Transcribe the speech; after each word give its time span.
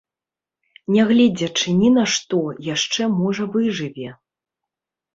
Не 0.95 1.01
гледзячы 1.11 1.69
ні 1.83 1.93
на 1.99 2.03
што, 2.15 2.41
яшчэ 2.73 3.01
можа 3.23 3.43
выжыве. 3.57 4.09